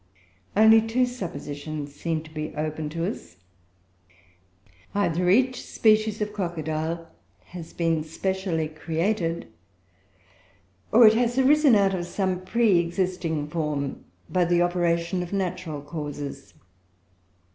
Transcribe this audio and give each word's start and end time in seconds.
Only 0.57 0.81
two 0.81 1.05
suppositions 1.05 1.93
seem 1.93 2.23
to 2.23 2.33
be 2.33 2.55
open 2.55 2.89
to 2.89 3.05
us 3.07 3.37
Either 4.95 5.29
each 5.29 5.63
species 5.63 6.21
of 6.23 6.33
crocodile 6.33 7.11
has 7.49 7.71
been 7.71 8.03
specially 8.03 8.67
created, 8.67 9.49
or 10.91 11.05
it 11.05 11.13
has 11.13 11.37
arisen 11.37 11.75
out 11.75 11.93
of 11.93 12.07
some 12.07 12.41
pre 12.43 12.79
existing 12.79 13.47
form 13.49 14.03
by 14.27 14.43
the 14.43 14.63
operation 14.63 15.21
of 15.21 15.31
natural 15.33 15.83
causes. 15.83 16.55